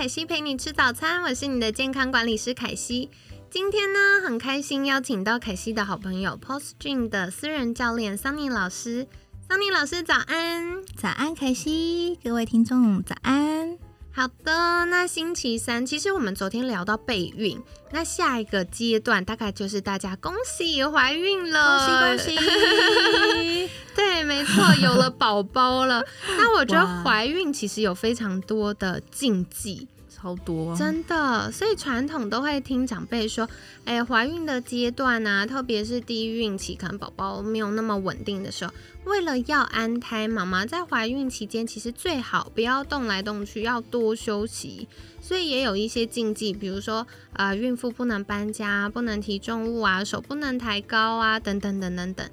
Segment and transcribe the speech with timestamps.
[0.00, 3.10] 凯西陪你吃早餐，我是你的健康管理师凯西。
[3.50, 9.06] 今天呢，很开心邀请到凯西的好朋友 Post Dream 的私人教练 Sunny 老师。
[9.46, 13.76] Sunny 老师早安，早安，凯西，各位听众早安。
[14.12, 17.60] 好的，那星期三，其实我们昨天聊到备孕，
[17.92, 23.70] 那下一个阶段大概就是大家恭喜怀孕了，恭喜恭喜！
[23.94, 26.02] 对，没错，有了宝宝了。
[26.26, 29.86] 那我觉得 怀孕其实有非常多的禁忌。
[30.20, 33.48] 超多，真的，所以传统都会听长辈说，
[33.86, 38.72] 哎，怀孕的阶段啊，特别是第一孕期，可能宝宝没有那么稳定的时候，
[39.04, 44.86] 为了要安胎，妈妈在怀孕期间其实最好不要动来动去，要多休息。
[45.22, 52.28] 所以也有一些禁忌，比如说啊，孕妇不能搬家，不能提重物啊，手不能抬高啊，等等等等等。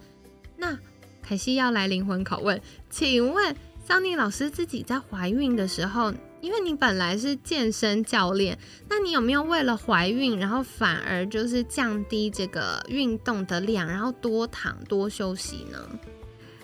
[0.57, 0.77] 那
[1.22, 6.13] 凯西要来灵魂拷问，请问桑尼老师自己在怀孕的时候？
[6.41, 8.57] 因为你本来是健身教练，
[8.89, 15.79] 那你有没有为了怀孕，然后反而就是降低这个运动的量，然后多躺多休息呢？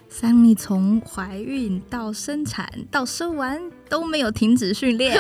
[0.10, 5.20] 三你从怀孕到生产到生完都没有停止训练，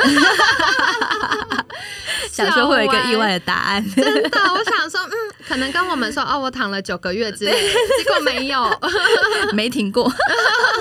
[2.29, 3.83] 小时候会有一个意外的答案。
[3.95, 5.11] 真的，我想说，嗯，
[5.47, 8.79] 可能跟我们说哦，我躺了九个月之类，结果没有，
[9.51, 10.07] 没停过，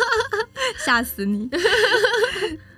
[0.85, 1.49] 吓死你。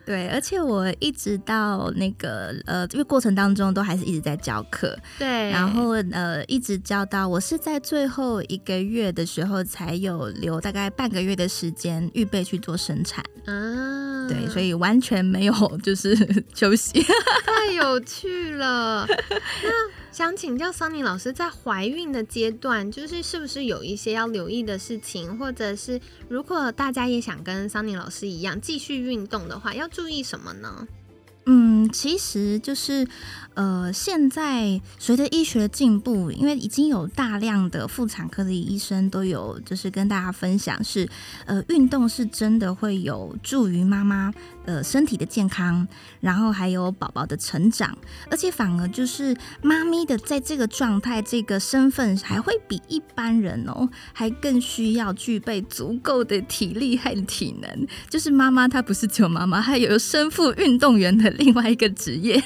[0.06, 16.14] 对，而且我一直到那个呃，因为过程当中都还是一直在教课，对，然后呃，一直教到我是在最后一个月的时候才有留大概半个月的时间预备去做生产，啊，对，所以完全没有就是
[16.54, 17.02] 休息，
[17.46, 19.06] 太有趣了。
[20.14, 30.86] 想请教桑尼老师，在怀孕的阶段，就是是不是有一些要留意的事情，或者是如果大家也想跟桑尼老师一样继续运动的话，要注意什么呢？
[31.46, 33.06] 嗯，其实就是，
[33.54, 41.06] 呃，现在随着医学的进步，因为已经有大量的妇产科的医生都有，就是跟大家分享，是，
[41.44, 44.32] 呃，运动是真的会有助于妈妈。
[44.66, 45.86] 呃，身体的健康，
[46.20, 47.96] 然后还有宝宝的成长，
[48.30, 57.86] 而且反而就是妈咪的在这个状态、这个身份，还会比一般人哦，还更需要具备足够的体力和体能。
[58.08, 62.42] 就是妈妈她不是只有妈妈，她有身负运动员的另外一个职业。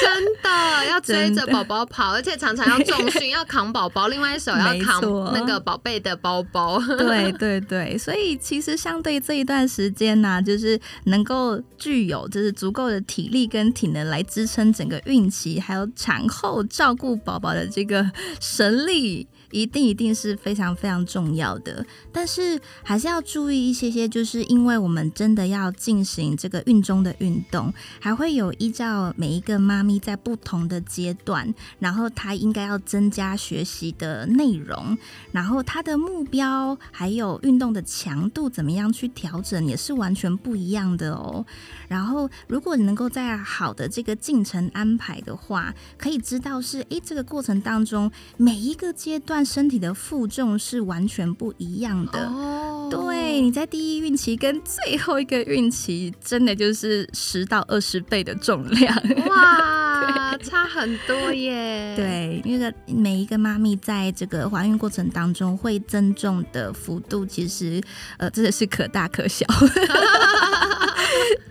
[0.00, 5.00] 真的要追着宝宝跑，而且常常要重训，要扛宝宝，另外一手要扛
[5.32, 6.78] 那个宝贝的包包。
[6.98, 19.26] 对对对，所以其实相对这一段时间呢，就是能够具有就是足够的体力跟体能来支撑整个孕期，还有产后照顾宝宝的这个神力。
[19.54, 34.98] 一定一定是非常非常重要的，但是还是要注意一些些，就是因为我们真的要进行这个孕中的运动，还会有依照每一个妈咪在不同的阶段，然后她应该要增加学习的内容，
[35.30, 41.46] 然后她的目标还有运动的强度怎么样去调整，也是完全不一样的哦。
[41.86, 49.43] 然后如果你能够在好的这个进程安排的话，可以知道是诶，这个过程当中每一个阶段。
[49.44, 52.26] 身体的负重是完全不一样的。
[52.26, 58.94] 哦，对，你在第一孕期跟最后一个孕期，真的就是十到二十倍的重量。
[59.26, 61.94] 哇， 差很多耶。
[61.96, 67.82] 对，因为每一个妈咪在这个怀孕过程当中会增重的幅度，其实
[68.18, 69.46] 呃真的是可大可小。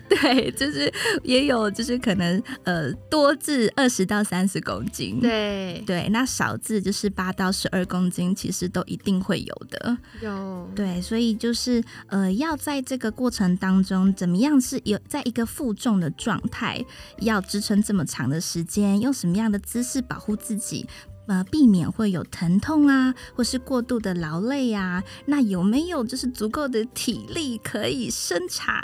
[0.10, 0.92] 对，就是
[1.24, 9.98] 也有，就是可能呃多至二十到三十公斤，对对，那少至就是八到十二公斤，其实都一定会有的。
[10.22, 16.84] 有对，所以就是呃要在这个过程当中，怎么样是有在一个负重的状态，
[17.20, 20.86] 要支撑这么长的时间，用什么样的姿势保护自己？
[21.28, 25.04] 呃，避免会有疼痛啊，或是过度的劳累啊。
[25.26, 28.84] 那有没有就是足够的体力可以生产？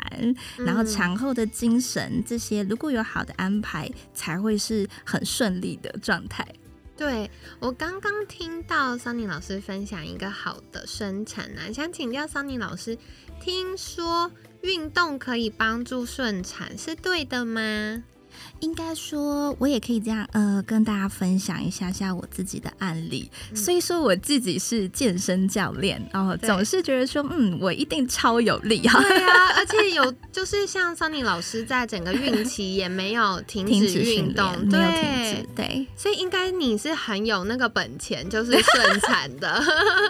[0.57, 6.47] 然后产后的精神这些，如果有好的安排，才会是很顺利的状态。
[6.95, 12.97] 对我刚刚听到桑尼老师分享一个好的生产啊，想请教桑尼老师，
[13.39, 14.29] 听说
[14.63, 18.03] 运动可以帮助顺产，是对的吗？
[18.59, 23.29] 应该说，我也可以这样，呃，跟大家分享一下下我自己的案例。
[23.55, 29.01] 所以说，我自己是健身教练，然后总是觉得说，嗯，我一定超有力啊！
[29.01, 39.63] 对啊， 而且有就是像 Sunny 老师在整个孕期也没有停止运动，对对，所以应该你是很有那个本钱，就是顺产的。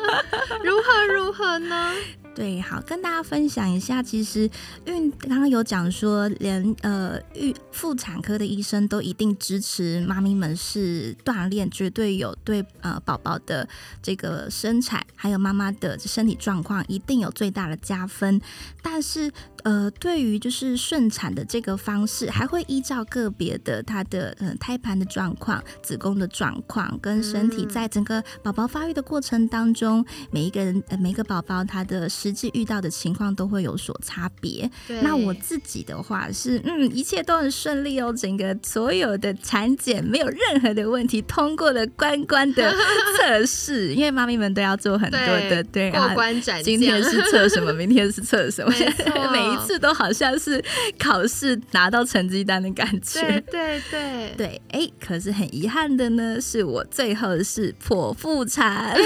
[0.64, 1.94] 如何如何呢？
[2.36, 4.50] 对，好，跟大家分享一下，其实
[4.86, 13.68] 孕刚刚有讲说，连呃孕妇产科的医生都一定支持妈咪们是锻炼，绝对有对呃宝宝的
[14.02, 18.40] 这个生产，还有妈妈的身体状况一定有最大的加分，
[18.82, 19.32] 但是。
[19.64, 34.70] 呃，对于就是顺产的这个方式，还会依照个别的他的呃胎盘的状况、子宫的状况跟身体，在整个宝宝发育的过程当中，每一个人呃每个宝宝他的实际遇到的情况都会有所差别。
[35.02, 42.74] 那我自己的话是，嗯，一切都很顺利哦，整个所有的产检没有任何的问题，通过了关关的
[43.18, 48.72] 测试，因为妈咪们都要做很多的对过关斩今天是测什么， 明天是测什么，
[49.32, 49.50] 每。
[49.50, 50.64] 一次都好像是
[51.00, 59.04] 考试拿到成绩单的感觉，对对对对，哎，可是很遗憾的呢，是我最后是剖腹产，哎，为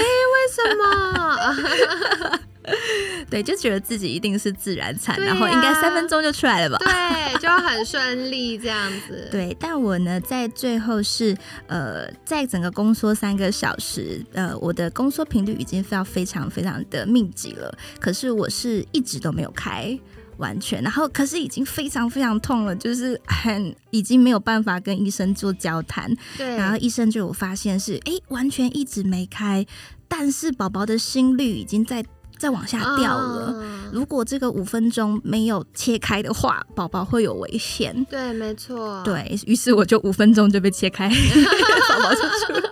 [0.52, 2.40] 什么？
[3.30, 6.78] 对，就觉得自己一定是自然产，然后应该三分钟就出来了吧？
[6.78, 9.28] 对，就很顺利这样子。
[9.32, 19.98] 对，但我呢，在最后是呃，在整个宫缩三个小时，呃，我的宫缩频率已经非常非常非常的密集了，可是我是一直都没有开。
[20.38, 26.12] 完全，然后可是已经非常非常痛了，就是很已经没有办法跟医生做交谈。
[26.36, 29.64] 对，然后医生就有发现是，哎，完全一直没开，
[30.08, 32.04] 但是宝宝的心率已经在
[32.44, 33.54] 在往下掉了。
[33.90, 38.04] 如果这个五分钟没有切开的话，宝宝会有危险。
[38.10, 39.02] 对，没错。
[39.02, 41.08] 对于是，我就五分钟就被切开，
[41.88, 42.68] 宝宝就出。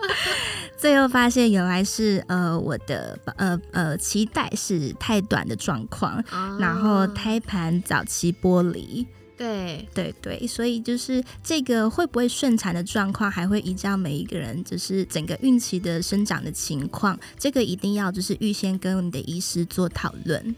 [0.77, 6.23] 最后发现原来是呃我的呃呃脐带是太短的状况，
[6.59, 9.07] 然后胎盘早期剥离，
[9.37, 20.55] 对对对，所以就是这个会不会顺产的状况，还会依照每一个人就是整个孕期的生长的情况，这个一定要就是预先跟你的医师做讨论。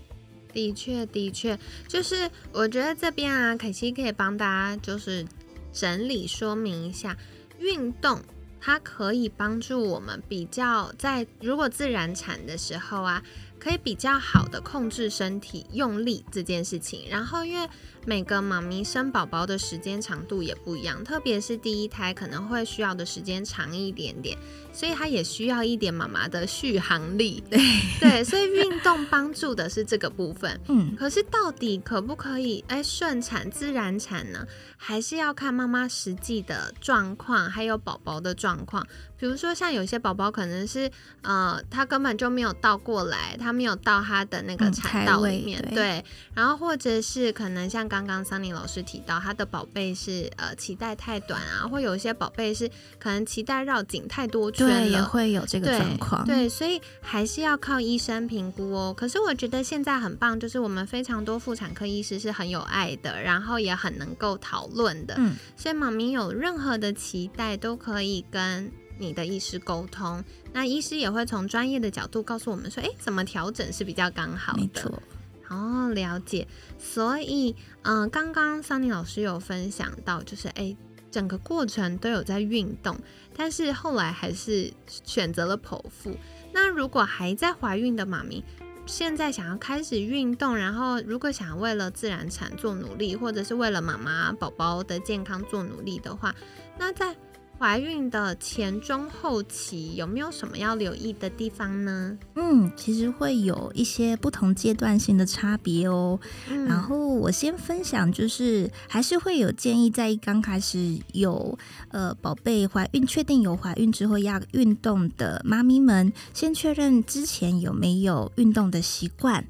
[0.53, 5.25] 的确的确，就是我觉得这边啊，凯西可以帮大家就是
[5.73, 7.17] 整理说明一下
[7.59, 8.21] 运动。
[8.67, 13.23] 它可以帮助我们比较在如果自然产的时候啊，
[13.59, 17.03] 可以比较好的控制身体用力这件事情。
[17.11, 17.69] 然后因为
[18.06, 24.36] 每个妈咪生宝宝的时间长度也不一样，特别是第一胎可能会需要的时间长一点点。
[24.72, 27.60] 所以它也需要一点妈妈的续航力，对
[28.00, 30.60] 对，所以运动帮助的是这个部分。
[30.66, 34.44] 嗯，可是到底可不可以哎顺产自然产呢？
[34.76, 38.84] 还是要看妈妈实际的状况，还有宝宝的状况。
[39.16, 40.90] 比如说像有些宝宝可能是
[41.22, 46.04] 呃他根本就没有倒过来，他没有到他的那个产道里面，对。
[46.34, 52.69] 然后或者是可能像刚刚桑尼老师提到，他的宝贝是呃脐带太短啊，或有一些宝贝是
[52.99, 54.50] 可能脐带绕颈太多。
[54.50, 56.25] 对，也会有这个状况。
[56.26, 58.92] 对，所以还是要靠医生评估哦。
[58.92, 65.14] 可是我觉得现在很棒，就是我们非常多妇产科医师是很有爱的，然后也很能够讨论的。
[65.18, 70.25] 嗯，所以妈咪有任何的期待，都可以跟你的医师沟通。
[70.52, 74.61] 那医师也会从专业的角度告诉我们说，哎，怎么调整是比较刚好的。
[74.61, 75.00] 没错。
[75.48, 76.46] 哦，了解。
[76.78, 80.76] 所以，嗯，刚刚桑尼老师有分享到，就是哎，
[81.10, 82.98] 整个过程都有在运动。
[83.36, 86.16] 但是后来还是选择了剖腹。
[86.52, 88.44] 那如果还在怀孕的妈咪，
[88.86, 96.34] 现在想要开始运动，然后如果想为了自然产做努力，或者是为了妈妈宝宝的健康做努力的话，
[96.78, 97.16] 那在
[97.56, 102.18] 怀孕的前中后期有没有什么要留意的地方呢？
[102.34, 106.18] 嗯，其实会有一些不同阶段性的差别哦。
[106.66, 111.56] 然后我先分享，就是还是会有建议，在刚开始有
[111.88, 119.46] 呃宝贝怀孕，确定有怀孕之后要运动的妈咪们，先确认之前有没有运动的习惯。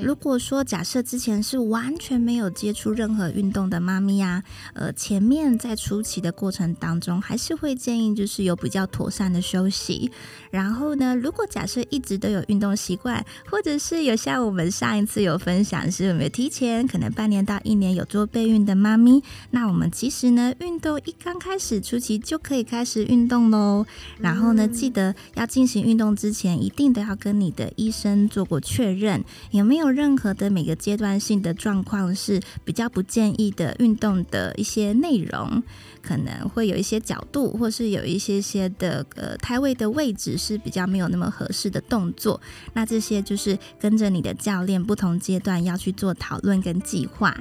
[0.00, 10.10] 如果说假设之前是完全没有接触任何运动的妈咪啊，呃，前面在初期的过程当中，还是是会建议就是有比较妥善的休息。
[10.50, 23.86] 然后呢，如果假设一直都有运动习惯，或者是有像我们上一次有分享，是有没有提前可能半年到一年有做备孕的妈咪，那我们其实呢，运动一刚开始初期就可以开始运动喽。
[24.18, 35.62] 然后呢，记得要进行运动之前，一定都要跟你的医生做过确认，有没有没有任何的每个阶段性的状况是比较不建议的运动的一些内容。
[36.02, 42.40] 可能会有一些角度，或是有一些些的呃胎位的位置是比较没有那么合适的动作，
[42.72, 47.32] 那这些就是跟着你的教练不同阶段要去做讨论跟计划。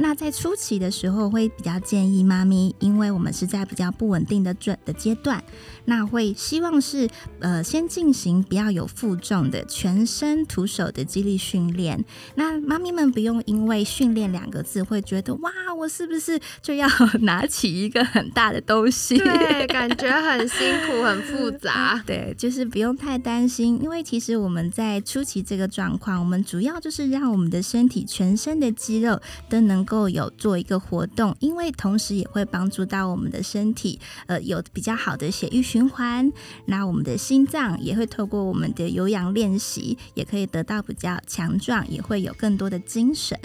[0.00, 5.42] 那在初期的时候，会比较建议妈咪，因为我们是在比较不稳定的准的阶段，
[5.86, 7.08] 那会希望是
[7.40, 12.04] 呃先进行比较有负重的全身徒手的肌力训练。
[12.36, 16.86] 那妈咪们不用因为训练两个字会觉得哇，我是不是就要
[17.22, 19.18] 拿起一个很大的东西？
[19.18, 22.00] 对，感觉很辛苦，很复杂。
[22.06, 29.87] 对，就是不用太担心，因为其实我们在初期这个状况，我们主要就是让我们的身体全身的肌肉都能。
[29.88, 36.30] 够有做一个活动，因为同时也会帮助到我们的身体，呃，有比较好的血液循环。
[36.66, 43.38] 那我们的心脏也会透过我们的有氧练习，也可以得到比较强壮，也会有更多的精神。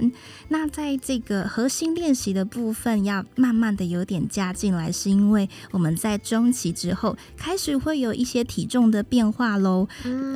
[0.50, 9.88] 那在这个核心练习的部分，要慢慢的有点加进来，是因为我们在中期之后开始会有一些体重的变化喽。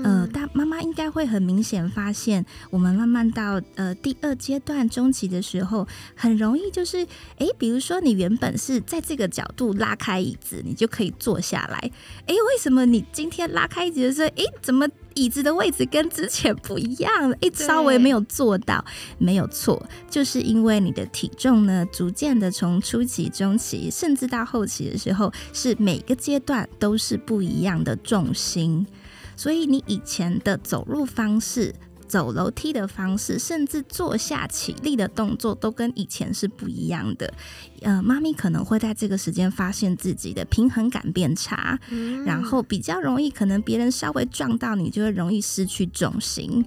[0.04, 5.86] 呃，大妈妈应该会很明显发现，我们慢慢到呃第二阶段中期的时候。
[6.16, 7.06] 很容易就是，
[7.38, 11.78] 哎，比如说你原本是在这个角度拉开椅子，你就可以坐下来。
[12.26, 17.38] 哎，为什么你今天拉开椅子的时候，哎，怎么椅子的位置跟之前不一样了？
[17.42, 18.84] 哎，稍微没有做到，
[19.18, 28.86] 没有错，就是因为你的体重呢，逐渐的从初期、中期，甚至到后期的时候，是每个阶段都是不一样的重心，
[29.36, 31.74] 所以你以前的走路方式。
[32.08, 37.34] 走楼梯的方式，甚至坐下起立的动作，都跟以前是不一样的。
[37.82, 41.80] 呃，妈咪可能会在这个时间发现自己的平衡感变差，
[42.26, 46.66] 然后比较容易，可能别人稍微撞到你，就会容易失去重心。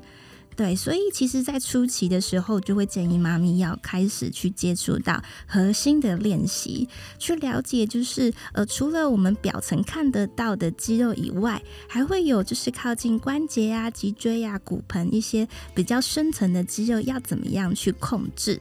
[0.56, 6.86] 对，所以其实，在初期的时候，就会建议妈咪要开始去接触到核心的练习，
[7.18, 18.60] 去了解，就是呃，除了我们表层看得到的肌肉以外，还会有就是靠近关节啊、脊椎啊、骨盆一些比较深层的肌肉，要怎么样去控制？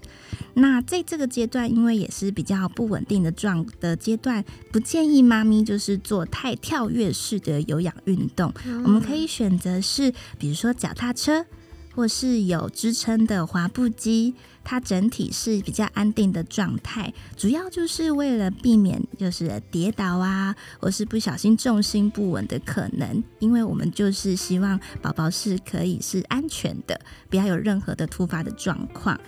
[0.53, 8.53] 那在这个阶段，因为也是比较不稳定的状的阶段，不建议妈咪就是做太跳跃式的有氧运动，
[8.86, 11.46] 我们可以选择是，比如说脚踏车。
[11.99, 23.21] 或是有支撑的滑步机，它整体是比较安定的状态，主要就是为了避免就是跌倒啊，或是不小心重心不稳的可能。
[23.39, 26.97] 因为我们就是希望宝宝是可以是安全的，
[27.29, 29.19] 不要有任何的突发的状况。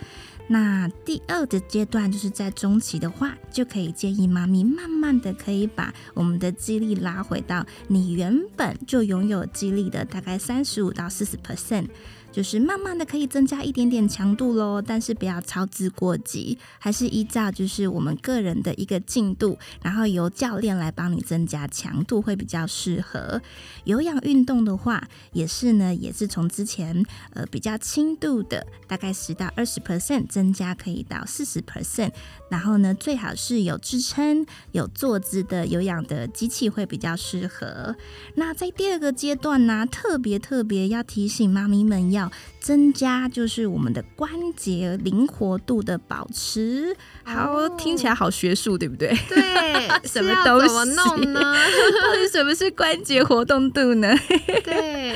[0.48, 11.88] 那第二的阶段就是在中期的话，就可以建议妈咪慢慢的可以把我们的肌力拉回到你原本就拥有肌力的大概三十五到四十 percent。
[12.32, 23.42] 就是慢慢的可以增加一点点强度喽，但是不要操之过急，还是依照就是我们个人的一个进度，然后由教练来帮你增加强度会比较适合。
[23.84, 32.12] 有氧运动的话，也是呢，也是从之前呃比较轻度的大概十到二十 percent 增加，可以到四十 percent。
[32.50, 37.96] 然后呢，最好是有支撑、有坐姿的有氧的机器会比较适合。
[38.36, 42.21] 那在第二个阶段呢，特别特别要提醒妈咪们要
[42.60, 46.96] 增加，就是我们的关节灵活度的保持。
[47.24, 49.16] 好，听起来好学术，对不对？
[49.30, 51.42] 对， 什么都怎么弄呢？
[51.42, 54.14] 到底什么是关节活动度呢？
[54.64, 55.16] 对。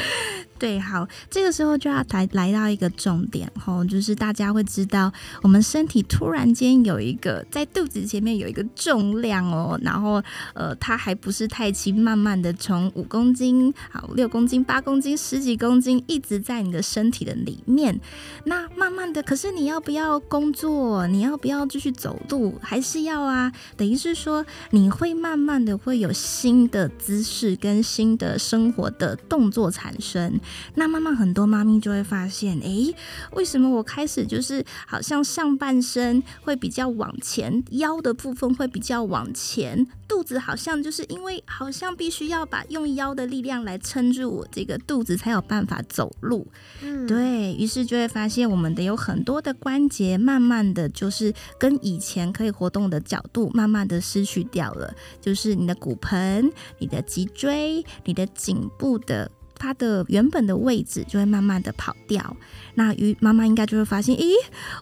[0.57, 17.99] 对，好，这个时候就要来来到一个重点吼，就是大家会知道，我们身体突然间有一个在肚子前面有一个重量哦，然后呃，它还不是太轻，慢慢的从五公斤、好六公斤、八公斤、十几公斤，一直在你的身体的里面。
[18.45, 21.05] 那慢慢的，可是你要不要工作？
[21.07, 22.57] 你要不要继续走路？
[22.61, 23.51] 还是要啊？
[23.75, 30.39] 等于是说，你会慢慢的会有新的姿势跟新的生活的动作产生。
[30.75, 32.93] 那慢慢很多妈咪就会发现，诶，
[33.31, 46.47] 为什么我开始就是好像上半身会比较往前，腰的部分会比较往前，肚子好像就是因为好像必须要把用腰的力量来撑住我这个肚子，才有办法走路。
[46.81, 54.93] 嗯，对于是就会发现，我们的有很多的关节，慢慢的就是跟以前可以活动的角度，慢慢的失去掉了。
[55.21, 59.29] 就是你的骨盆、你的脊椎、你的颈部的
[59.65, 62.37] 它的原本的位置，就会慢慢的跑掉。
[62.75, 64.31] 那鱼妈妈应该就会发现，咦，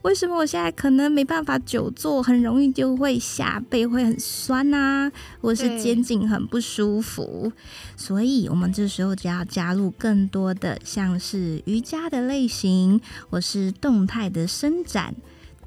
[0.02, 5.10] 为什么我现在可能没办法久坐，很容易就会下背会很酸呐、
[5.40, 7.52] 或是肩颈很不舒服。
[7.96, 13.00] 所以，我们这时候就要加入更多的像是瑜伽的类型，
[13.30, 15.16] 或是动态的伸展。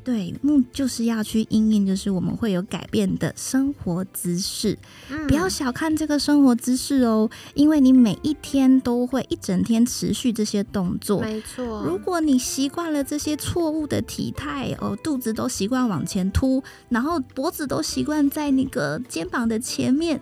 [0.06, 4.78] 对，目就是要去应应，就是我们会有改变的生活姿势。
[5.10, 11.22] 嗯不要小看这个生活姿势哦，因为你每一天都会一整天持续这些动作。
[11.22, 20.20] 没错，如果你习惯了这些错误的体态，哦，肚子都习惯往前凸，然后脖子都习惯在那个肩膀的前面，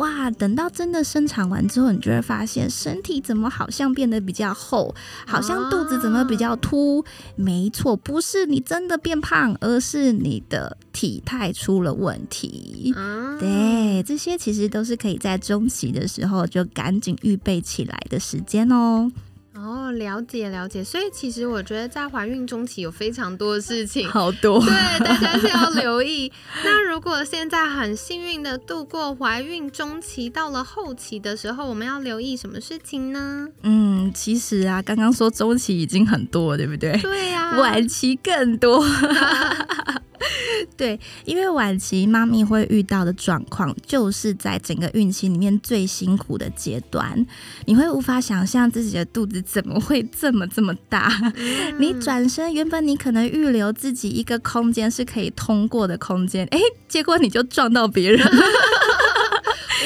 [0.00, 4.94] 哇，等到真的生产完之后，你就会发现身体怎么好像变得比较厚，
[5.26, 7.04] 好像肚子怎么比较凸？
[7.36, 12.94] 没错，不是你真的变胖，而是你的体态出了问题。
[12.96, 19.12] 嗯，对，这些其实都是可以在中期的时候就赶紧预备起来的时间哦。
[19.62, 20.82] 哦，了解了解。
[20.82, 24.08] 所以其实我觉得在怀孕中期有非常多的事情。
[24.08, 26.32] 好多对，大家是要留意。
[26.64, 33.48] 那如果现在很幸运的度过怀孕中期，到了后期的时候，我们要留意什么事情呢？
[33.62, 36.96] 嗯，其实啊，刚刚说周期已经很多，对不对？
[37.02, 38.82] 对呀、晚期更多。
[40.76, 47.26] 对，因为晚期妈咪会遇到的状况，就是在整个孕期里面最辛苦的阶段，
[47.66, 51.10] 你会无法想象自己的肚子怎么会这么这么大。
[51.36, 56.58] 嗯 你转身，原本你可能预留自己一个空间是可以通过的空间，哎，
[56.88, 58.20] 结果你就撞到别人。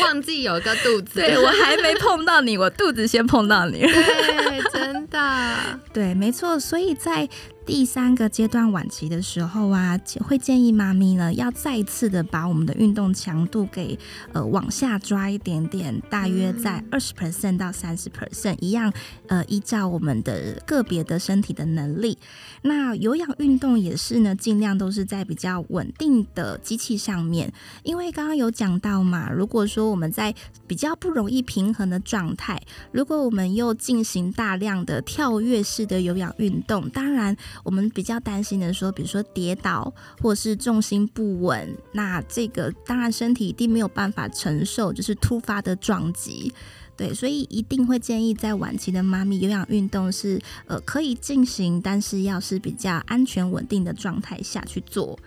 [0.01, 3.81] 忘记有个肚子，对我还没碰到你，我肚子先碰到你。
[3.81, 7.29] 对，真的，对，没错，所以在
[7.67, 13.99] 第三个阶段晚期的时候啊，会建议妈咪呢要再次的把我们的运动强度给
[14.33, 18.93] 呃往下抓一点点，大约在二十 percent 到三十 percent 一样，
[19.29, 22.19] 呃，依照我们的个别的身体的能力。
[22.63, 27.51] 那有氧运动也是呢，尽量都是在比较稳定的机器上面，
[27.83, 30.35] 因为刚刚有讲到嘛，如果说我们在
[30.67, 32.61] 比较不容易平衡的状态，
[32.93, 46.53] 如果我们又进行大量的跳跃式的有氧运动，当然我们比较担心的说，比如说跌倒或是重心不稳，那这个当然身体一定没有办法承受，就是突发的撞击。
[46.97, 55.19] 对，所以一定会建议在晚期的妈咪有氧运动是呃可以进行，但是要是比较安全稳定的状态下去做。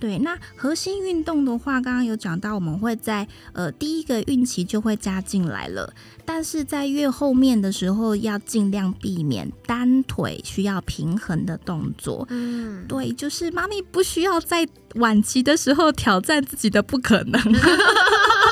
[0.00, 5.92] 对，那核心运动的话，刚刚有讲到，我们会在呃第一个孕期就会加进来了，
[6.24, 12.26] 但是在越后面的时候，要尽量避免单腿需要平衡的动作。
[12.30, 17.40] 嗯，对，就是妈咪不需要在晚期的时候挑战自己的不可能。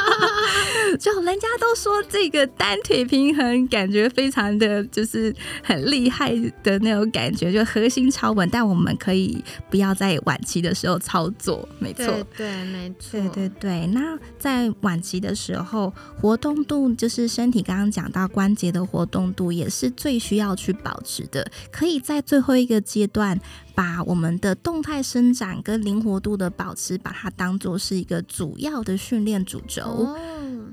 [0.97, 8.49] 就人家都说这个单腿平衡感觉非常的就是很厉害的那种感觉，就核心超稳。
[8.51, 12.05] 但我们可以不要在晚期的时候操作，没错。
[12.05, 21.51] 对对，没错，对对对，那在晚期的时候，活动度就是身体刚刚讲到关节的活动度，也是最需要去保持的。
[21.71, 23.39] 可以在最后一个阶段，
[23.75, 29.83] 把我们的动态伸展跟灵活度的保持，把它当做是一个主要的训练主轴。
[29.83, 30.19] 哦，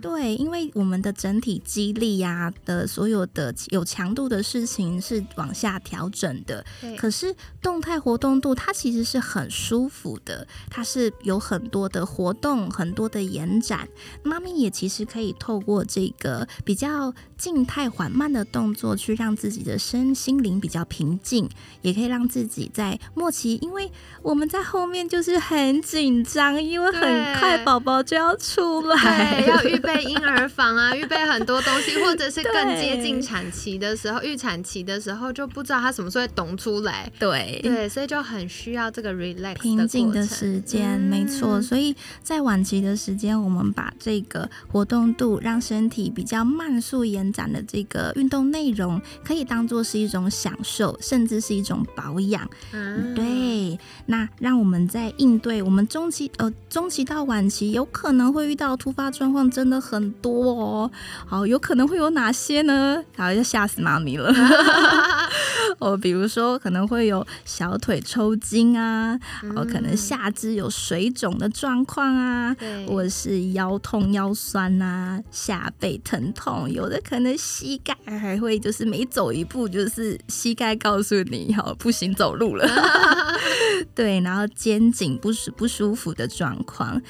[0.02, 13.88] 对，因为我们的整体肌力呀、的所有的有强度的事情是往下调整的，对，可是动态活动度它其实是很舒服的，它是有很多的活动，很多的延展。
[14.24, 21.48] 妈咪也其实可以透过这个比较静态缓慢的动作，去让自己的身心灵比较平静，
[21.82, 27.02] 也可以让自己在末期，因为我们在后面就是很紧张，因为很
[27.40, 29.60] 快宝宝就要出来，要。
[29.70, 37.12] 预备婴儿房啊，预备很多东西，或者是 更接近产期的时候，预产期的时候就不知道他什么时候会懂出来。
[37.20, 41.60] 对对，所以就很需要这个 relax 平静的时间，没错。
[41.60, 52.50] 嗯所以在晚期的时间，我们把这个活动度让身体比较慢速延展的这个运动内容，可以当做是一种享受，甚至是一种保养。
[52.72, 60.92] 嗯，对，那让我们在应对我们中期呃中期到晚期有可能会遇到突发状况，真的的很多哦。
[61.26, 63.04] 好，有可能会有哪些呢？
[63.16, 64.34] 好，要吓死妈咪了。
[65.80, 69.18] 哦，比如说可能会有小腿抽筋啊，
[69.56, 72.56] 哦，可能下肢有水肿的状况啊，
[72.88, 82.68] 或者是腰痛腰酸啊，下背疼痛，有的可能膝盖还会就是每走一步就是膝盖告诉你好不行走路了，
[83.96, 87.02] 对，然后肩颈不舒不舒服的状况。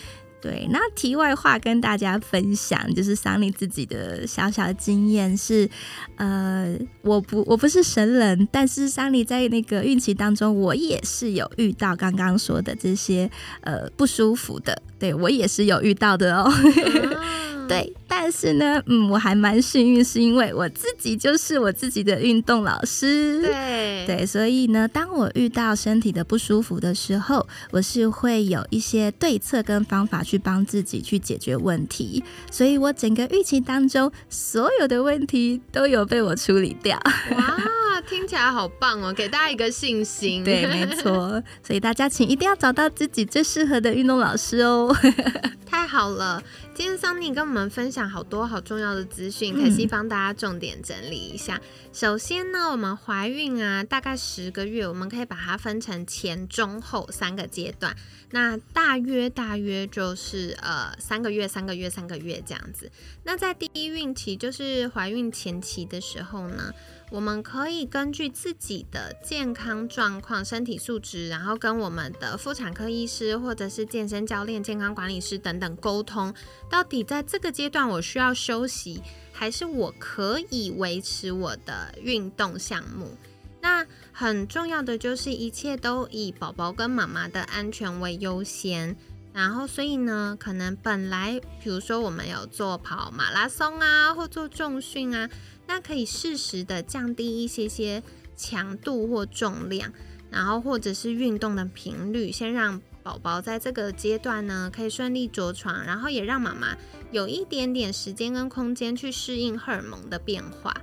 [0.41, 5.69] 对，那题外话跟大家分享，就是桑尼自己的小小经验是，
[6.15, 13.30] 呃，我不我不是神人，但是桑尼在那个孕期当中，我也是有遇到刚刚说的这些
[13.62, 16.49] 呃不舒服的，对我也是有遇到的哦。
[17.69, 23.41] 对，但是呢，嗯，我还蛮幸运，是因为我自己就是我自己的运动老师。
[23.41, 32.23] 对对，所以呢，当我遇到身体的不舒服的时候，我是会有一些对策跟方法去帮自己去解决问题。
[32.51, 36.97] 所以我整个疫情当中，所有的问题都有被我处理掉。
[37.32, 39.13] 哇，听起来好棒哦！
[39.13, 40.43] 给大家一个信心。
[40.43, 41.41] 对，没错。
[41.62, 44.95] 所以大家请一定要找到自己最适合的运动老师哦。
[45.65, 46.41] 太好了。
[46.79, 51.59] 今天桑尼跟我们分享好多好重要的资讯，可惜帮大家重点整理一下。
[51.91, 57.93] 首先呢，我们怀孕啊，大概十个月，我们可以把它分成前、中、后三个阶段。
[58.31, 62.89] 那大约大约就是呃三个月、三个月、三个月这样子。
[63.25, 66.73] 那在第一孕期，就是怀孕前期的时候呢。
[67.11, 76.33] 我们可以根据自己的健康状况、身体素质，然后跟我们的妇产科医师或者是健身教练、健康管理师等等沟通，
[76.69, 79.01] 到底在这个阶段我需要休息，
[79.33, 83.17] 还是我可以维持我的运动项目？
[83.61, 88.95] 那很重要的就是一切都以宝宝跟妈妈的安全为优先。
[89.31, 95.29] 然后，所以呢，可能本来比如说我们有做跑马拉松啊，或做重训啊。
[95.69, 98.01] 那可以适时的降低一些些
[98.36, 99.93] 强度或重量，
[100.32, 106.75] 然后或者是运动的频率，先让宝宝在这个阶段呢可以顺利着床，然后也让妈妈
[107.12, 110.75] 有一点点时间跟空间去适应荷尔蒙的变化。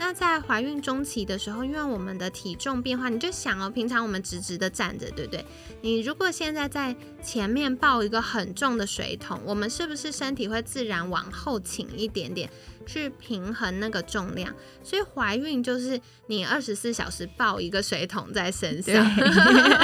[0.00, 5.44] 那在怀孕中期的时候，因为我们的体重变化，你就想哦，平常我们直直的站着，对不对？
[5.82, 12.48] 你如果现在在前面抱一个很重的水桶，我们是不是身体会自然往后倾一点点？
[12.86, 18.92] 去平衡那个重量，所以怀孕就是你二十四小时抱一个水桶在身上，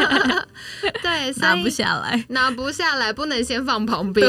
[1.02, 4.29] 对，拿不下来，拿不下来，不能先放旁边。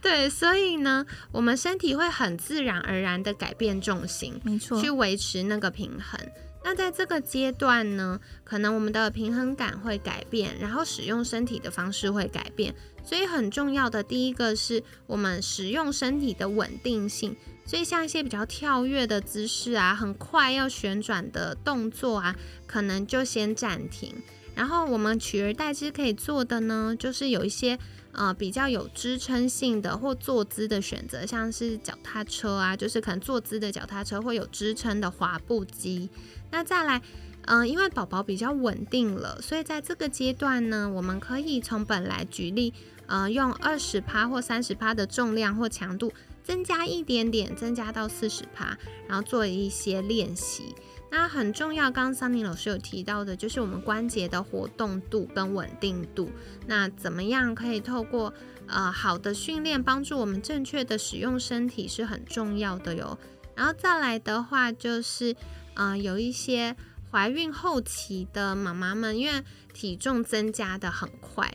[0.00, 6.20] 对，所以呢，我们身体会很自然而然的改变重心，没错，去维持那个平衡。
[6.64, 12.74] 那在这个阶段呢，可能我们的平衡感会改变，然后使用身体的方式会改变。
[13.02, 17.34] 所以很重要的第一个是我们使用身体的稳定性，
[17.64, 24.14] 所以像一些比较跳跃的姿势啊，很快要旋转的动作啊，可能就先暂停。
[24.58, 27.78] 然后我们取而代之可以做的呢，就是有一些
[28.10, 36.10] 呃比较有支撑性的或坐姿的选择，像是脚踏车啊，就是可能坐姿的脚踏车会有支撑的滑步机。
[36.50, 37.00] 那再来。
[37.50, 42.74] 嗯，因为宝宝比较稳定了，所以在这个阶段呢，我们可以从本来举例，
[43.06, 46.12] 呃，用二十趴或三十趴的重量或强度
[46.44, 48.76] 增加一点点，增加到四十趴，
[49.08, 50.74] 然后做一些练习。
[51.10, 56.30] 那很重要，刚刚桑尼老师有提到的，就是我们关节的活动度跟稳定度。
[56.66, 58.32] 那怎么样可以透过
[58.66, 63.18] 呃好的训练，帮助我们正确的使用身体是很重要的哟。
[63.54, 65.34] 然后再来的话，就是
[65.74, 66.76] 呃有一些。
[67.10, 69.42] 怀孕后期的妈妈们，因为
[69.72, 71.50] 体重增加的很快，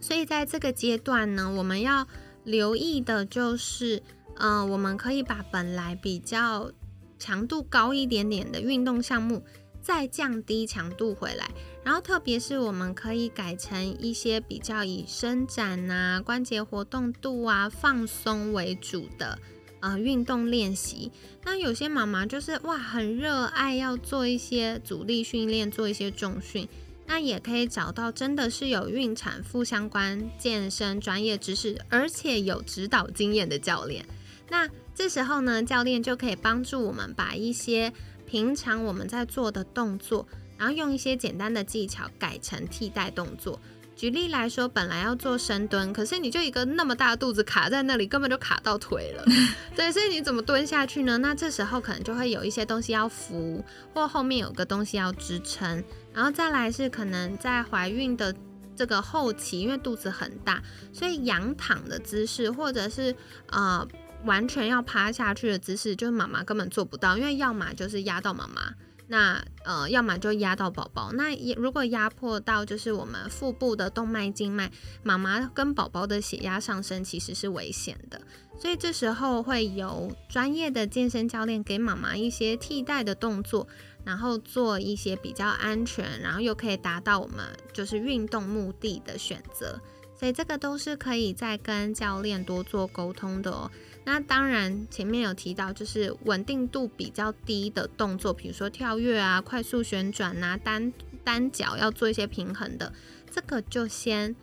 [0.00, 2.06] 所以在这个阶段呢，我们要
[2.44, 4.04] 留意的就是，
[4.36, 6.70] 嗯，我们可以把本来比较
[7.18, 9.42] 强度高一点点的运动项目，
[9.80, 11.50] 再降低强度回来，
[11.84, 19.38] 然后特别是我们可以改成一些比较以伸展啊、关节活动度啊、放松为主的。
[19.80, 21.12] 呃，运动练习，
[21.44, 26.66] 那有些妈妈就是哇，很热爱要做一些阻力训练，做一些重训，
[27.06, 34.04] 那也可以找到真的是有孕产妇相关健身专业知识，而且有指导经验的教练。
[34.48, 37.92] 那这时候呢，教练就可以帮助我们把一些
[38.26, 43.60] 平常我们在做的动作，然后用一些简单的技巧改成替代动作。
[43.94, 49.24] 举例来说，本来要做深蹲，可是你就一个那么大的肚子卡在那里，根本就卡到腿了。
[49.74, 51.16] 对，所以你怎么蹲下去呢？
[51.16, 55.82] 那这时候可能就会有一些东西要扶，或后面有个东西要支撑。
[56.12, 58.34] 然后再来是可能在怀孕的
[58.76, 63.88] 这个后期，因为肚子很大，所以仰躺的姿势或者是呃
[64.26, 68.74] 完全要趴下去的姿势，就是妈妈根本做不到，因为要么就是压到妈妈。
[69.08, 71.12] 那呃，要么就压到宝宝。
[71.12, 74.72] 那如果压迫到就是我们腹部的动脉、静脉，
[75.04, 78.20] 妈妈跟宝宝的血压上升其实是危险的。
[78.58, 83.68] 所以这时候会由专业的健身教练给妈妈一些替代的动作，
[84.04, 89.80] 然后做一些比较安全，然后又可以达到我们就是运动目的的选择。
[90.18, 93.70] 所以这个都是可以再跟教练多做沟通的哦。
[94.08, 100.92] 那当然，前面有提到，就是稳定度比较低的动作，比如说跳跃啊、快速旋转啊、单
[101.24, 102.92] 单脚要做一些平衡的，
[103.32, 104.36] 这个就先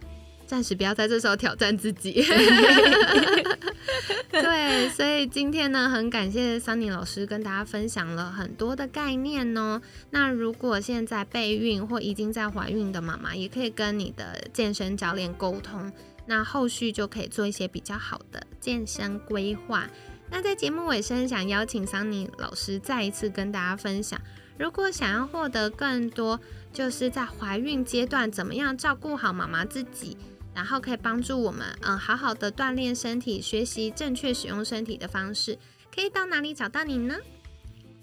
[0.45, 2.21] 暂时不要在这时候挑战自己。
[4.29, 9.81] 对，所以今天呢，很感谢桑尼老师跟大家分享了很多的概念哦。
[10.09, 15.89] 那如果现在备孕或已经在怀孕的妈妈，也可以跟你的健身教练沟通。
[16.25, 19.89] 那后续就可以做一些比较好的健身规划。
[20.29, 24.19] 那在节目尾声，想邀请桑尼老师再一次跟大家分享，
[24.57, 26.39] 如果想要获得更多，
[26.71, 30.17] 就是在怀孕阶段怎么样照顾好妈妈自己，
[30.55, 35.59] 然后可以帮助我们嗯好好的锻炼身体，学习正确使用身体的方式，
[35.93, 37.15] 可以到哪里找到你呢？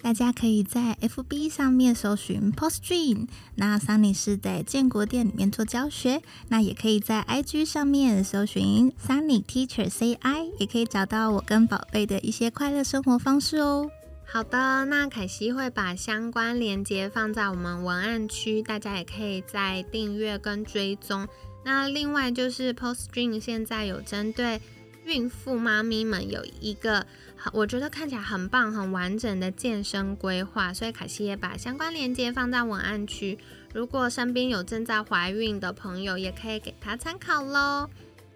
[0.02, 13.90] 大家可以在 FB 上面搜寻 Post Dream，那 Sunny 是在建国店里面做教学，那也可以在 IG 上面搜寻 Sunny Teacher CI，也可以找到我跟宝贝的一些快乐生活方式哦。
[14.24, 21.28] 好的，那凯西会把相关链接放在我们文案区，大家也可以在订阅跟追踪。
[21.62, 24.60] 那另外就是 Post Dream 现在有针对
[25.04, 27.06] 孕妇妈咪们有一个。
[27.54, 33.38] 我觉得看起来很棒、很完整的健身规划，所以凯西也把相关链接放在文案区。
[33.72, 37.88] 如果身边有正在怀孕的朋友，也可以给他参考喽。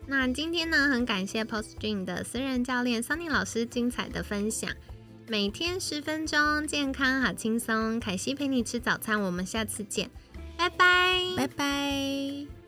[0.07, 4.71] 那今天呢，很感谢 Post Dream 的私人教练 Sunny 老师精彩的分享。
[5.29, 8.01] 每天十分钟，健康好轻松。
[8.01, 10.11] 凯西陪你吃早餐，我们下次见，
[10.57, 12.64] 拜拜，拜拜。